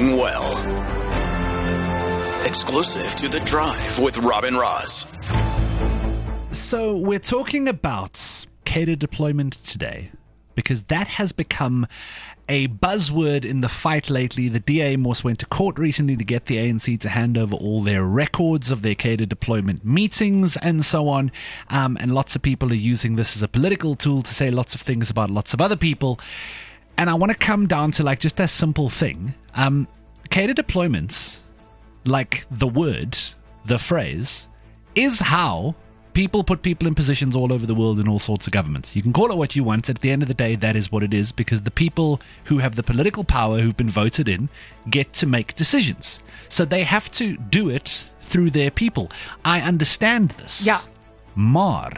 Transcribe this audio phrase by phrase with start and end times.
[0.00, 0.56] Well.
[2.46, 5.04] Exclusive to The Drive with Robin Ross.
[6.50, 10.10] So, we're talking about cadre deployment today
[10.54, 11.86] because that has become
[12.48, 14.48] a buzzword in the fight lately.
[14.48, 17.82] The DA Morse went to court recently to get the ANC to hand over all
[17.82, 21.30] their records of their cadre deployment meetings and so on.
[21.68, 24.74] Um, and lots of people are using this as a political tool to say lots
[24.74, 26.18] of things about lots of other people.
[26.96, 29.34] And I want to come down to like just a simple thing.
[29.54, 29.86] Um,
[30.30, 31.40] cadre deployments,
[32.04, 33.18] like the word,
[33.64, 34.48] the phrase,
[34.94, 35.74] is how
[36.14, 38.94] people put people in positions all over the world in all sorts of governments.
[38.94, 39.88] You can call it what you want.
[39.88, 42.58] At the end of the day, that is what it is because the people who
[42.58, 44.48] have the political power who've been voted in
[44.90, 46.20] get to make decisions.
[46.48, 49.10] So they have to do it through their people.
[49.44, 50.66] I understand this.
[50.66, 50.80] Yeah.
[51.34, 51.90] Mar.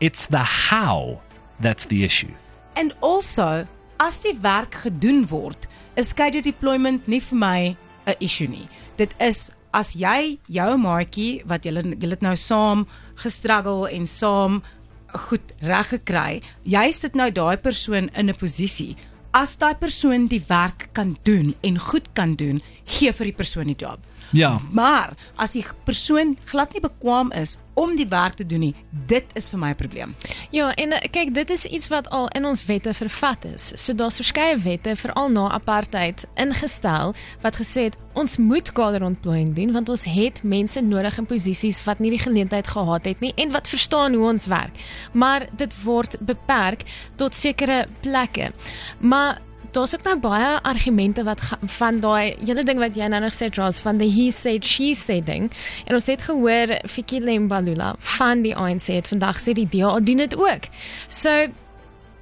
[0.00, 1.20] it's the how
[1.60, 2.32] that's the issue.
[2.76, 3.66] And also,
[4.04, 5.64] as die werk gedoen word,
[5.96, 7.60] is cater deployment nie vir my
[8.06, 8.68] 'n issue nie.
[8.98, 14.62] Dit is as jy jou maatjie wat julle julle het nou saam gestruggle en saam
[15.28, 18.96] goed reg gekry, jy sit nou daai persoon in 'n posisie.
[19.32, 23.66] As daai persoon die werk kan doen en goed kan doen, gee vir die persoon
[23.66, 23.98] die job.
[24.32, 24.60] Ja.
[24.70, 28.74] Maar as die persoon glad nie bekwam is om die werk te doen nie,
[29.06, 30.14] dit is vir my 'n probleem.
[30.50, 33.72] Ja, en uh, kyk, dit is iets wat al in ons wette vervat is.
[33.74, 39.72] So daar's verskeie wette veral na apartheid ingestel wat gesê het ons moet kaderontplooiing doen
[39.72, 43.50] want ons het mense nodig in posisies wat nie die geleentheid gehad het nie en
[43.50, 44.72] wat verstaan hoe ons werk.
[45.12, 46.82] Maar dit word beperk
[47.16, 48.52] tot sekere plekke.
[48.98, 49.40] Maar
[49.74, 51.40] daar's ook nou baie argumente wat
[51.78, 54.94] van daai hele ding wat jy nou nog sê Ross van the he said she
[54.94, 55.50] said ding.
[55.86, 60.24] En ons het gehoor Fikile Mbalula van die ANC het vandag sê die DA doen
[60.24, 60.70] dit ook.
[61.08, 61.52] So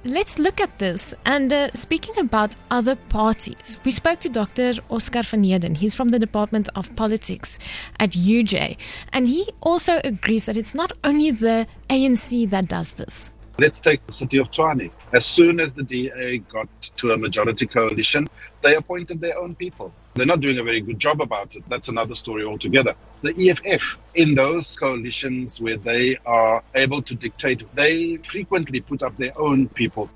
[0.05, 1.15] Let's look at this.
[1.23, 4.81] And uh, speaking about other parties, we spoke to Dr.
[4.89, 5.75] Oscar van Heerden.
[5.75, 7.57] He's from the Department of Politics
[8.01, 8.77] at UJ.
[9.13, 13.31] And he also agrees that it's not only the ANC that does this.
[13.59, 14.89] Let's take the city of Tshwane.
[15.13, 18.27] As soon as the DA got to a majority coalition,
[18.63, 19.93] they appointed their own people.
[20.15, 21.63] They're not doing a very good job about it.
[21.69, 22.95] That's another story altogether.
[23.21, 23.83] The EFF,
[24.15, 29.69] in those coalitions where they are able to dictate, they frequently put up their own
[29.69, 30.09] people.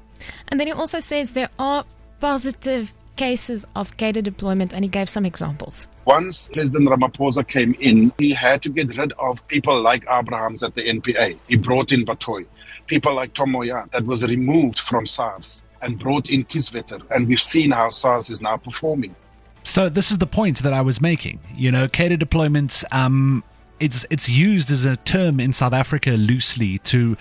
[0.50, 1.86] And then he also says there are
[2.20, 5.88] positive cases of cadre deployment, and he gave some examples.
[6.06, 10.76] Once President Ramaphosa came in, he had to get rid of people like Abrahams at
[10.76, 11.38] the NPA.
[11.48, 12.46] He brought in Batohi.
[12.86, 17.02] People like Tom Moyane that was removed from SARS and brought in Kieswetter.
[17.12, 19.16] And we've seen how SARS is now performing.
[19.64, 21.42] So this is the point that I was making.
[21.56, 22.86] You know, cadre deployments.
[22.92, 23.44] Um,
[23.80, 27.18] it's it's used as a term in South Africa loosely to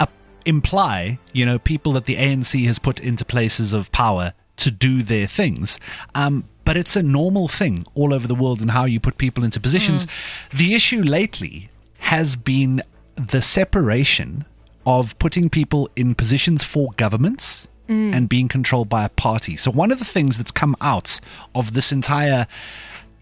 [0.00, 0.06] uh,
[0.44, 5.02] imply, you know, people that the ANC has put into places of power to do
[5.02, 5.78] their things.
[6.14, 9.44] Um, but it's a normal thing all over the world in how you put people
[9.44, 10.06] into positions.
[10.52, 12.82] The issue lately has been
[13.16, 14.44] the separation
[14.86, 17.68] of putting people in positions for governments
[18.14, 19.56] and being controlled by a party.
[19.56, 21.20] So one of the things that's come out
[21.54, 22.46] of this entire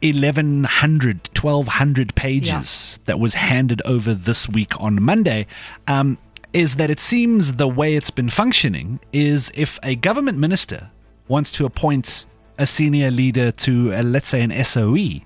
[0.03, 5.47] 1100 1200 pages that was handed over this week on Monday
[5.87, 6.19] um,
[6.53, 10.91] is that it seems the way it's been functioning is if a government minister
[11.28, 12.27] wants to appoint
[12.59, 15.21] a senior leader to, uh, let's say, an SOE,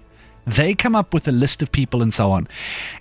[0.47, 2.47] they come up with a list of people and so on.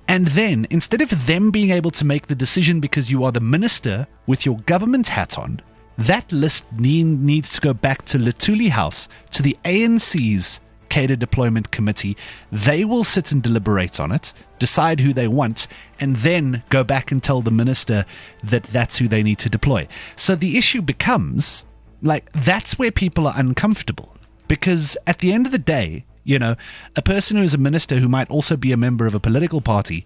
[0.08, 3.40] And then, instead of them being able to make the decision because you are the
[3.40, 5.62] minister with your government hat on,
[5.98, 11.72] that list need, needs to go back to Luthuli House, to the ANC's Cadre Deployment
[11.72, 12.18] Committee.
[12.52, 15.68] They will sit and deliberate on it, decide who they want,
[16.00, 18.06] and then go back and tell the minister
[18.44, 19.88] that that's who they need to deploy.
[20.16, 21.64] So the issue becomes
[22.06, 24.16] like that's where people are uncomfortable
[24.48, 26.56] because at the end of the day, you know,
[26.96, 29.62] a person who is a minister who might also be a member of a political
[29.62, 30.06] party,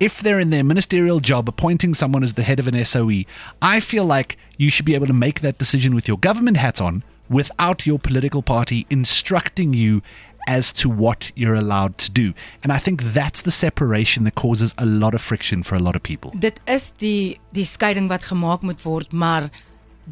[0.00, 3.24] if they're in their ministerial job appointing someone as the head of an SOE,
[3.60, 6.80] I feel like you should be able to make that decision with your government hat
[6.80, 10.02] on without your political party instructing you
[10.46, 12.32] as to what you're allowed to do.
[12.62, 15.94] And I think that's the separation that causes a lot of friction for a lot
[15.94, 16.32] of people.
[16.38, 19.50] Dit is die die skeiding wat gemaak moet word, maar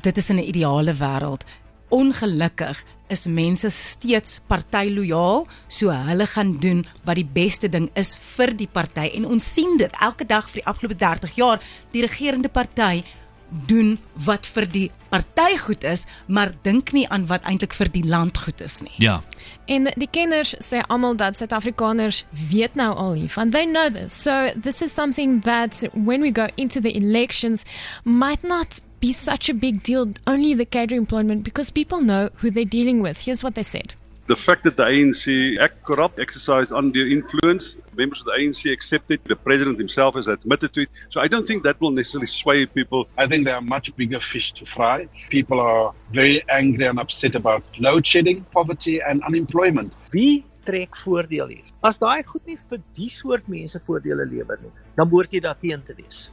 [0.03, 1.45] dit is in 'n ideale wêreld.
[1.89, 8.57] Ongelukkig is mense steeds partylojaal, so hulle gaan doen wat die beste ding is vir
[8.57, 11.63] die party en ons sien dit elke dag vir die afgelope 30 jaar.
[11.93, 13.05] Die regerende party
[13.49, 18.05] doen wat vir die party goed is, maar dink nie aan wat eintlik vir die
[18.05, 18.95] land goed is nie.
[19.03, 19.21] Ja.
[19.67, 23.51] En die kenners sê almal dat Suid-Afrikaners weet nou al hiervan.
[23.51, 24.15] They know this.
[24.23, 27.65] So this is something that when we go into the elections
[28.05, 32.51] might not be such a big deal only the cadre employment because people know who
[32.51, 33.25] they're dealing with.
[33.25, 33.95] Here's what they said.
[34.27, 39.21] The fact that the ANC act corrupt, exercise undue influence, members of the ANC accepted,
[39.25, 40.89] the president himself has admitted to it.
[41.11, 43.07] So I don't think that will necessarily sway people.
[43.17, 45.09] I think there are much bigger fish to fry.
[45.31, 49.93] People are very angry and upset about load shedding, poverty, and unemployment.
[50.11, 51.67] Wie trek voordeel hier?
[51.87, 55.87] As daai goed nie vir die soort mense voordele lewer nie, dan behoort jy daarteen
[55.87, 56.27] te wees.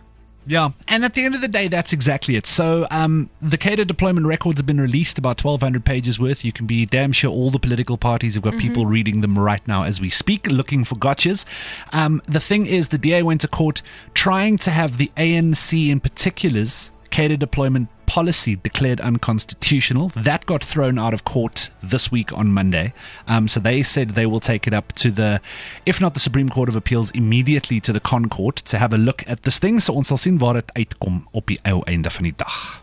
[0.45, 2.45] Yeah, and at the end of the day, that's exactly it.
[2.45, 6.43] So, um, the cadre deployment records have been released, about 1,200 pages worth.
[6.43, 9.65] You can be damn sure all the political parties have got people reading them right
[9.67, 11.45] now as we speak, looking for gotchas.
[11.91, 13.81] Um, the thing is, the DA went to court
[14.13, 20.11] trying to have the ANC in particular's cadre deployment policy declared unconstitutional.
[20.15, 22.91] That got thrown out of court this week on Monday.
[23.27, 25.39] Um, so they said they will take it up to the,
[25.85, 28.97] if not the Supreme Court of Appeals, immediately to the Con Court to have a
[28.97, 29.79] look at this thing.
[29.79, 32.81] So ons sal sien waar dit uitkom op die ou einde van die dag.